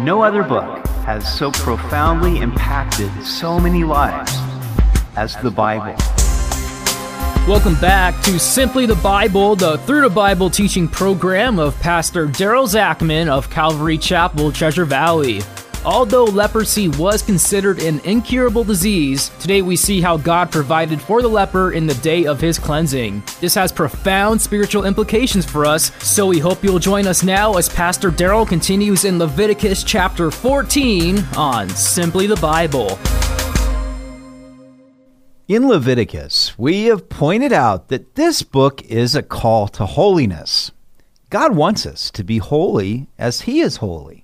[0.00, 4.32] No other book has so profoundly impacted so many lives
[5.16, 5.96] as the Bible.
[7.48, 12.68] Welcome back to Simply the Bible, the Through the Bible teaching program of Pastor Daryl
[12.68, 15.42] Zachman of Calvary Chapel, Treasure Valley.
[15.88, 21.28] Although leprosy was considered an incurable disease, today we see how God provided for the
[21.28, 23.22] leper in the day of his cleansing.
[23.40, 27.70] This has profound spiritual implications for us, so we hope you'll join us now as
[27.70, 32.98] Pastor Daryl continues in Leviticus chapter 14 on Simply the Bible.
[35.48, 40.70] In Leviticus, we have pointed out that this book is a call to holiness.
[41.30, 44.17] God wants us to be holy as He is holy.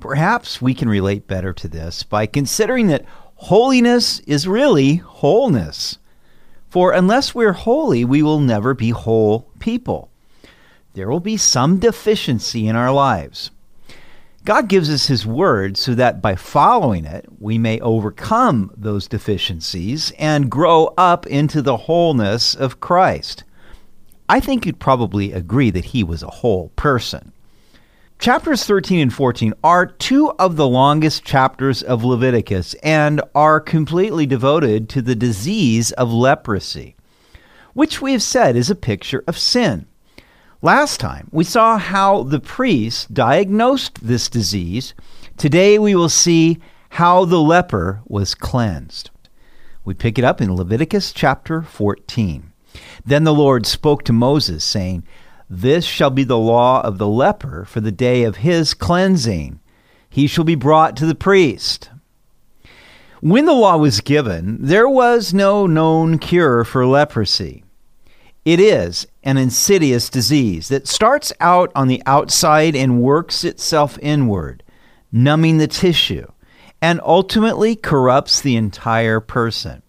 [0.00, 3.04] Perhaps we can relate better to this by considering that
[3.34, 5.98] holiness is really wholeness.
[6.68, 10.10] For unless we're holy, we will never be whole people.
[10.94, 13.50] There will be some deficiency in our lives.
[14.44, 20.12] God gives us His Word so that by following it, we may overcome those deficiencies
[20.18, 23.44] and grow up into the wholeness of Christ.
[24.30, 27.32] I think you'd probably agree that He was a whole person.
[28.20, 34.26] Chapters 13 and 14 are two of the longest chapters of Leviticus and are completely
[34.26, 36.96] devoted to the disease of leprosy,
[37.72, 39.86] which we have said is a picture of sin.
[40.60, 44.92] Last time, we saw how the priest diagnosed this disease.
[45.38, 46.58] Today, we will see
[46.90, 49.08] how the leper was cleansed.
[49.82, 52.52] We pick it up in Leviticus chapter 14.
[53.02, 55.04] Then the Lord spoke to Moses, saying,
[55.52, 59.58] This shall be the law of the leper for the day of his cleansing.
[60.08, 61.90] He shall be brought to the priest.
[63.20, 67.64] When the law was given, there was no known cure for leprosy.
[68.44, 74.62] It is an insidious disease that starts out on the outside and works itself inward,
[75.10, 76.28] numbing the tissue,
[76.80, 79.82] and ultimately corrupts the entire person.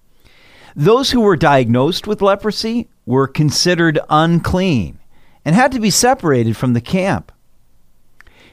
[0.75, 4.97] Those who were diagnosed with leprosy were considered unclean
[5.43, 7.31] and had to be separated from the camp.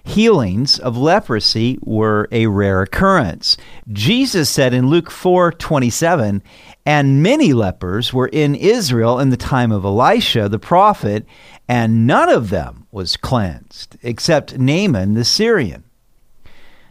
[0.05, 3.59] Healings of leprosy were a rare occurrence.
[3.93, 6.43] Jesus said in Luke 4:27,
[6.87, 11.27] and many lepers were in Israel in the time of Elisha the prophet,
[11.69, 15.85] and none of them was cleansed, except Naaman the Syrian.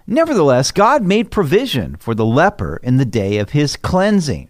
[0.06, 4.50] Nevertheless, God made provision for the leper in the day of his cleansing.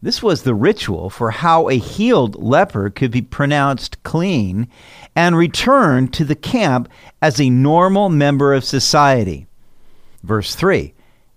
[0.00, 4.68] This was the ritual for how a healed leper could be pronounced clean
[5.16, 6.88] and returned to the camp
[7.20, 9.48] as a normal member of society.
[10.22, 10.94] Verse 3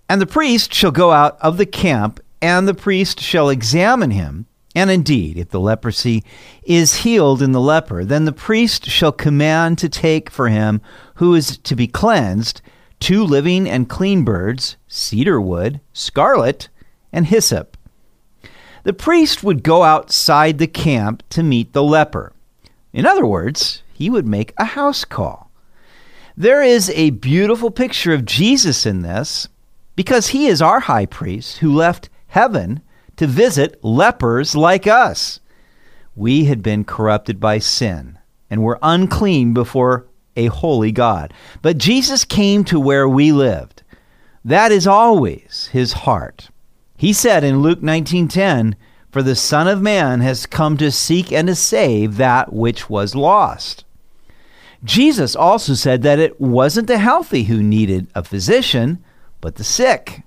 [0.08, 4.46] And the priest shall go out of the camp and the priest shall examine him.
[4.76, 6.24] And indeed, if the leprosy
[6.64, 10.82] is healed in the leper, then the priest shall command to take for him
[11.16, 12.62] who is to be cleansed
[13.00, 16.70] two living and clean birds, cedar wood, scarlet,
[17.12, 17.76] and hyssop.
[18.84, 22.34] The priest would go outside the camp to meet the leper.
[22.94, 25.52] In other words, he would make a house call.
[26.36, 29.47] There is a beautiful picture of Jesus in this
[29.96, 32.81] because he is our high priest who left heaven
[33.18, 35.40] to visit lepers like us.
[36.16, 38.18] We had been corrupted by sin
[38.50, 41.34] and were unclean before a holy God.
[41.62, 43.84] But Jesus came to where we lived.
[44.44, 46.50] That is always his heart.
[47.01, 48.75] He said in Luke 19:10,
[49.09, 53.16] "For the Son of man has come to seek and to save that which was
[53.16, 53.85] lost."
[54.84, 59.00] Jesus also said that it wasn't the healthy who needed a physician,
[59.41, 60.22] but the sick.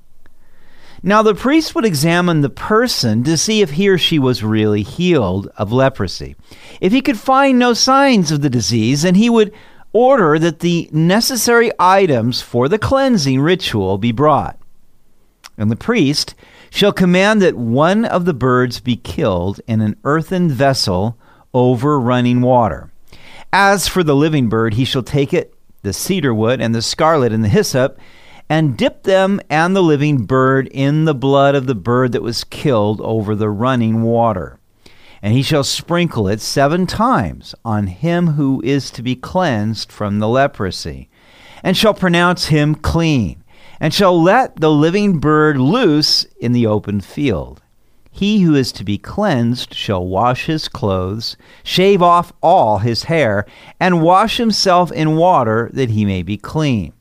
[1.00, 4.82] Now, the priest would examine the person to see if he or she was really
[4.82, 6.34] healed of leprosy.
[6.80, 9.52] If he could find no signs of the disease, then he would
[9.92, 14.58] order that the necessary items for the cleansing ritual be brought.
[15.56, 16.34] And the priest
[16.74, 21.16] shall command that one of the birds be killed in an earthen vessel
[21.54, 22.90] over running water.
[23.52, 27.32] As for the living bird, he shall take it, the cedar wood, and the scarlet,
[27.32, 27.97] and the hyssop,
[28.48, 32.42] and dip them and the living bird in the blood of the bird that was
[32.42, 34.59] killed over the running water.
[35.22, 40.18] And he shall sprinkle it seven times on him who is to be cleansed from
[40.18, 41.09] the leprosy,
[41.62, 43.43] and shall pronounce him clean,
[43.84, 47.60] and shall let the living bird loose in the open field.
[48.10, 53.45] He who is to be cleansed shall wash his clothes, shave off all his hair,
[53.78, 56.95] and wash himself in water that he may be clean.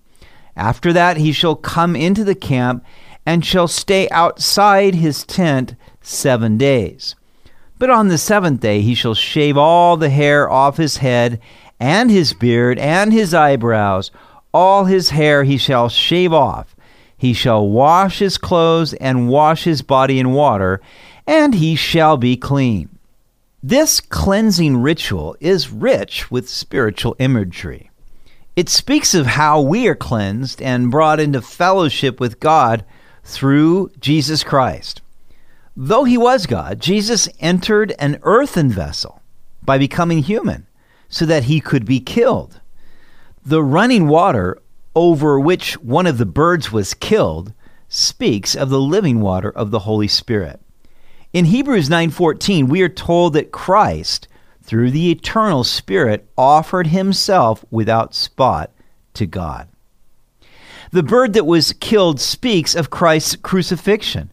[0.58, 2.84] After that, he shall come into the camp
[3.26, 7.16] and shall stay outside his tent seven days.
[7.80, 11.40] But on the seventh day, he shall shave all the hair off his head
[11.80, 14.12] and his beard and his eyebrows,
[14.54, 16.73] all his hair he shall shave off.
[17.24, 20.82] He shall wash his clothes and wash his body in water,
[21.26, 22.90] and he shall be clean.
[23.64, 27.90] This cleansing ritual is rich with spiritual imagery.
[28.58, 32.84] It speaks of how we are cleansed and brought into fellowship with God
[33.24, 35.02] through Jesus Christ.
[35.78, 39.22] Though he was God, Jesus entered an earthen vessel
[39.64, 40.68] by becoming human
[41.08, 42.60] so that he could be killed.
[43.46, 44.58] The running water
[44.96, 47.54] over which one of the birds was killed
[47.90, 50.60] speaks of the living water of the Holy Spirit.
[51.32, 54.28] In Hebrews 9:14, we are told that Christ,
[54.62, 58.72] through the eternal Spirit, offered himself without spot
[59.16, 59.68] to God.
[60.92, 64.32] The bird that was killed speaks of Christ's crucifixion.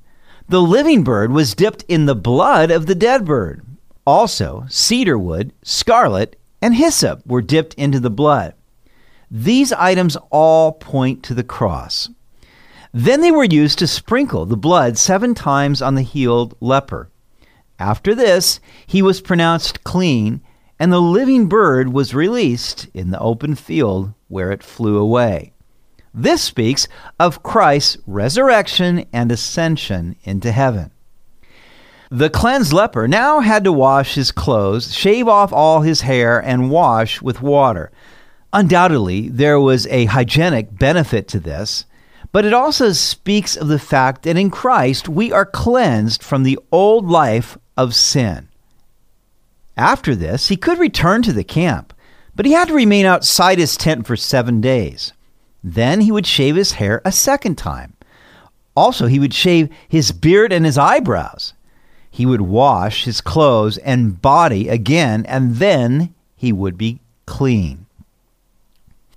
[0.48, 3.62] The living bird was dipped in the blood of the dead bird.
[4.06, 8.52] Also, cedar wood, scarlet, and hyssop were dipped into the blood.
[9.30, 12.08] These items all point to the cross.
[12.92, 17.08] Then they were used to sprinkle the blood seven times on the healed leper.
[17.78, 20.42] After this, he was pronounced clean,
[20.78, 25.52] and the living bird was released in the open field where it flew away.
[26.12, 26.88] This speaks
[27.20, 30.90] of Christ's resurrection and ascension into heaven.
[32.10, 36.68] The cleansed leper now had to wash his clothes, shave off all his hair, and
[36.68, 37.92] wash with water.
[38.52, 41.84] Undoubtedly, there was a hygienic benefit to this,
[42.32, 46.58] but it also speaks of the fact that in Christ we are cleansed from the
[46.72, 48.48] old life of sin.
[49.76, 51.94] After this, he could return to the camp,
[52.34, 55.12] but he had to remain outside his tent for seven days.
[55.62, 57.94] Then he would shave his hair a second time.
[58.76, 61.54] Also, he would shave his beard and his eyebrows.
[62.10, 67.86] He would wash his clothes and body again, and then he would be clean.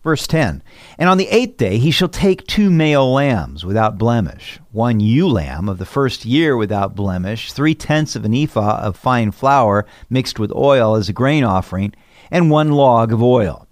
[0.04, 0.62] Verse 10
[0.98, 5.30] And on the eighth day he shall take two male lambs without blemish, one ewe
[5.30, 9.86] lamb of the first year without blemish, three tenths of an ephah of fine flour
[10.10, 11.94] mixed with oil as a grain offering,
[12.30, 13.66] and one log of oil.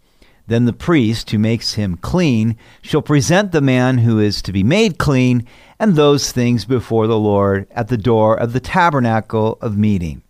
[0.48, 4.64] Then the priest who makes him clean shall present the man who is to be
[4.64, 5.46] made clean
[5.80, 10.24] and those things before the Lord at the door of the tabernacle of meeting.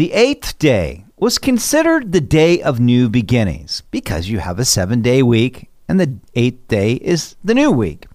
[0.00, 5.02] The eighth day was considered the day of new beginnings because you have a seven
[5.02, 8.06] day week and the eighth day is the new week.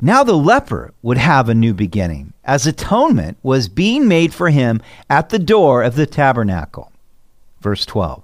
[0.00, 4.80] Now the leper would have a new beginning as atonement was being made for him
[5.10, 6.92] at the door of the tabernacle.
[7.60, 8.22] Verse 12.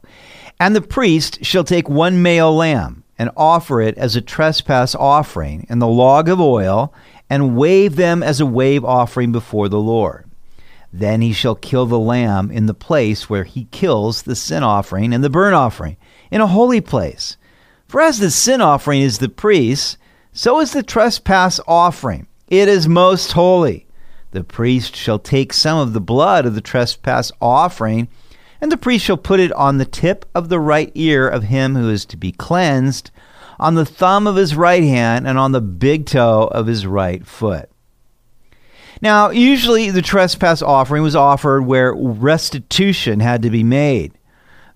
[0.60, 5.66] And the priest shall take one male lamb and offer it as a trespass offering
[5.68, 6.94] and the log of oil
[7.28, 10.27] and wave them as a wave offering before the Lord.
[10.92, 15.12] Then he shall kill the lamb in the place where he kills the sin offering
[15.12, 15.96] and the burnt offering,
[16.30, 17.36] in a holy place.
[17.86, 19.98] For as the sin offering is the priest,
[20.32, 22.26] so is the trespass offering.
[22.48, 23.86] It is most holy.
[24.30, 28.08] The priest shall take some of the blood of the trespass offering
[28.60, 31.76] and the priest shall put it on the tip of the right ear of him
[31.76, 33.10] who is to be cleansed,
[33.60, 37.26] on the thumb of his right hand, and on the big toe of his right
[37.26, 37.70] foot.
[39.00, 44.12] Now, usually the trespass offering was offered where restitution had to be made.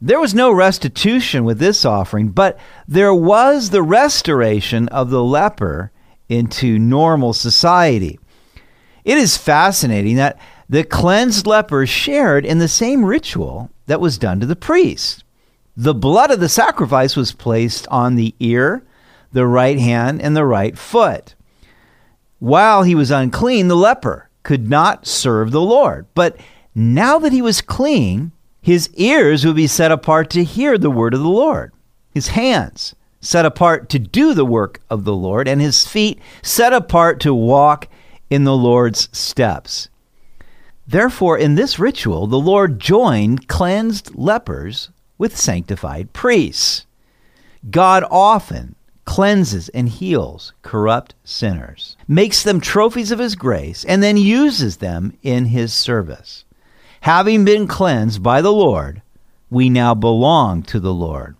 [0.01, 5.93] There was no restitution with this offering, but there was the restoration of the leper
[6.29, 8.19] into normal society.
[9.05, 10.39] It is fascinating that
[10.69, 15.25] the cleansed leper shared in the same ritual that was done to the priest.
[15.77, 18.85] The blood of the sacrifice was placed on the ear,
[19.33, 21.35] the right hand, and the right foot.
[22.43, 26.07] While he was unclean, the leper could not serve the Lord.
[26.13, 26.37] But
[26.75, 31.15] now that he was clean, his ears would be set apart to hear the word
[31.15, 31.73] of the Lord,
[32.11, 36.73] his hands set apart to do the work of the Lord, and his feet set
[36.73, 37.87] apart to walk
[38.29, 39.89] in the Lord's steps.
[40.85, 46.87] Therefore, in this ritual, the Lord joined cleansed lepers with sanctified priests.
[47.71, 54.17] God often cleanses and heals corrupt sinners, makes them trophies of his grace, and then
[54.17, 56.45] uses them in his service.
[57.03, 59.03] Having been cleansed by the Lord,
[59.51, 61.37] we now belong to the Lord.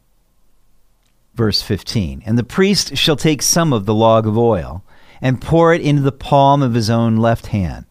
[1.35, 4.85] Verse 15 And the priest shall take some of the log of oil
[5.21, 7.87] and pour it into the palm of his own left hand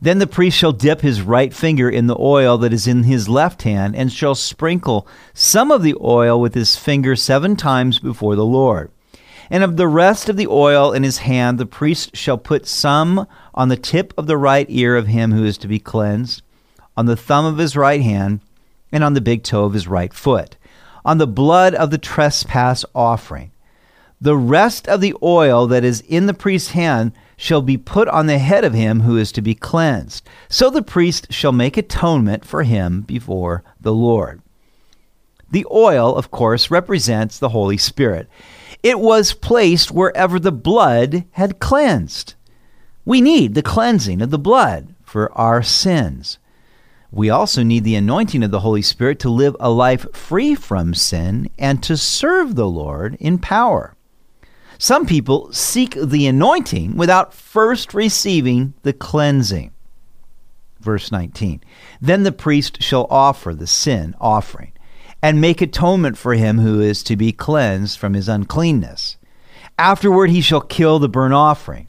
[0.00, 3.28] then the priest shall dip his right finger in the oil that is in his
[3.28, 8.36] left hand, and shall sprinkle some of the oil with his finger seven times before
[8.36, 8.90] the Lord.
[9.50, 13.26] And of the rest of the oil in his hand, the priest shall put some
[13.54, 16.42] on the tip of the right ear of him who is to be cleansed,
[16.96, 18.40] on the thumb of his right hand,
[18.90, 20.56] and on the big toe of his right foot,
[21.04, 23.50] on the blood of the trespass offering.
[24.20, 28.26] the rest of the oil that is in the priest's hand shall be put on
[28.26, 30.26] the head of him who is to be cleansed.
[30.48, 34.40] So the priest shall make atonement for him before the Lord.
[35.50, 38.28] The oil, of course, represents the Holy Spirit.
[38.82, 42.34] It was placed wherever the blood had cleansed.
[43.04, 46.38] We need the cleansing of the blood for our sins.
[47.12, 50.92] We also need the anointing of the Holy Spirit to live a life free from
[50.92, 53.94] sin and to serve the Lord in power.
[54.78, 59.72] Some people seek the anointing without first receiving the cleansing.
[60.80, 61.62] Verse 19
[62.00, 64.72] Then the priest shall offer the sin offering
[65.22, 69.16] and make atonement for him who is to be cleansed from his uncleanness.
[69.78, 71.88] Afterward he shall kill the burnt offering.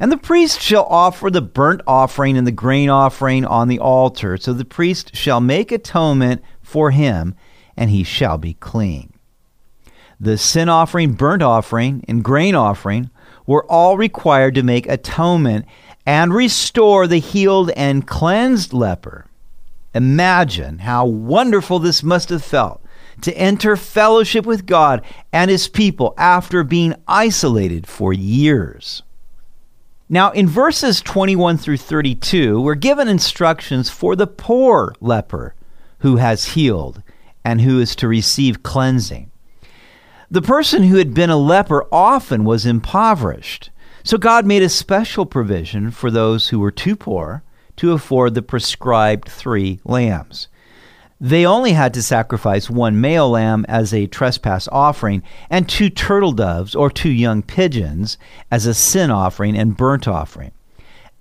[0.00, 4.36] And the priest shall offer the burnt offering and the grain offering on the altar.
[4.36, 7.36] So the priest shall make atonement for him,
[7.76, 9.12] and he shall be clean.
[10.18, 13.10] The sin offering, burnt offering, and grain offering
[13.46, 15.66] were all required to make atonement
[16.06, 19.26] and restore the healed and cleansed leper.
[19.94, 22.82] Imagine how wonderful this must have felt
[23.20, 29.02] to enter fellowship with God and his people after being isolated for years.
[30.08, 35.54] Now, in verses 21 through 32, we're given instructions for the poor leper
[36.00, 37.02] who has healed
[37.44, 39.30] and who is to receive cleansing.
[40.30, 43.70] The person who had been a leper often was impoverished,
[44.02, 47.42] so God made a special provision for those who were too poor
[47.76, 50.48] to afford the prescribed three lambs.
[51.20, 56.32] They only had to sacrifice one male lamb as a trespass offering and two turtle
[56.32, 58.18] doves or two young pigeons
[58.50, 60.50] as a sin offering and burnt offering.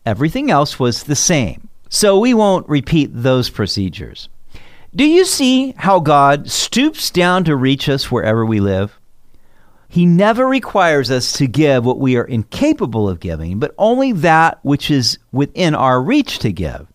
[0.04, 4.28] Everything else was the same, so we won't repeat those procedures.
[4.96, 9.00] Do you see how God stoops down to reach us wherever we live?
[9.92, 14.58] He never requires us to give what we are incapable of giving, but only that
[14.64, 16.88] which is within our reach to give.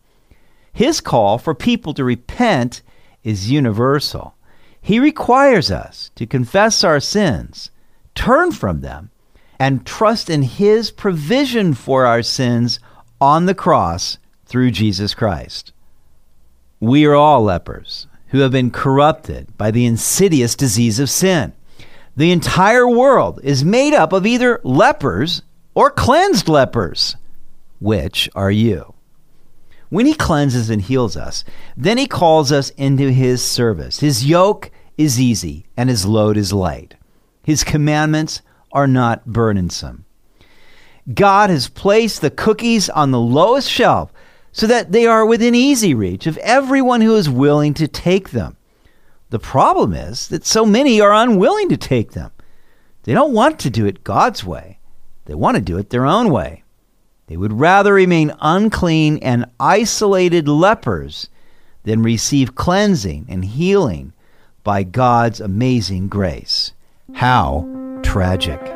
[0.72, 2.80] His call for people to repent
[3.22, 4.34] is universal.
[4.80, 7.70] He requires us to confess our sins,
[8.14, 9.10] turn from them,
[9.58, 12.80] and trust in His provision for our sins
[13.20, 15.70] on the cross through Jesus Christ.
[16.80, 21.52] We are all lepers who have been corrupted by the insidious disease of sin.
[22.16, 25.42] The entire world is made up of either lepers
[25.74, 27.16] or cleansed lepers.
[27.78, 28.94] Which are you?
[29.90, 31.44] When he cleanses and heals us,
[31.76, 34.00] then he calls us into his service.
[34.00, 36.94] His yoke is easy and his load is light.
[37.44, 38.40] His commandments
[38.72, 40.06] are not burdensome.
[41.12, 44.10] God has placed the cookies on the lowest shelf
[44.52, 48.56] so that they are within easy reach of everyone who is willing to take them.
[49.30, 52.30] The problem is that so many are unwilling to take them.
[53.02, 54.78] They don't want to do it God's way,
[55.24, 56.62] they want to do it their own way.
[57.26, 61.28] They would rather remain unclean and isolated lepers
[61.82, 64.12] than receive cleansing and healing
[64.62, 66.72] by God's amazing grace.
[67.14, 67.66] How
[68.02, 68.75] tragic.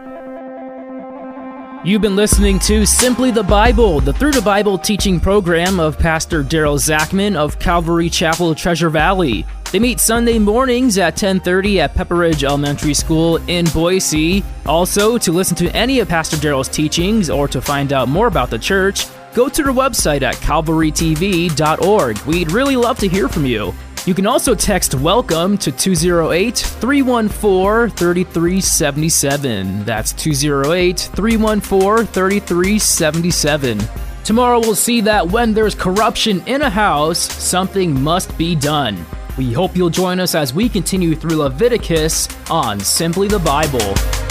[1.82, 6.44] You've been listening to Simply the Bible, the Through the Bible teaching program of Pastor
[6.44, 9.46] Daryl Zachman of Calvary Chapel, Treasure Valley.
[9.72, 14.44] They meet Sunday mornings at 10:30 at Pepperidge Elementary School in Boise.
[14.66, 18.50] Also, to listen to any of Pastor Daryl's teachings or to find out more about
[18.50, 22.18] the church, go to their website at calvarytv.org.
[22.26, 23.72] We'd really love to hear from you.
[24.06, 29.84] You can also text WELCOME to 208 314 3377.
[29.84, 33.78] That's 208 314 3377.
[34.24, 39.04] Tomorrow we'll see that when there's corruption in a house, something must be done.
[39.36, 44.29] We hope you'll join us as we continue through Leviticus on Simply the Bible.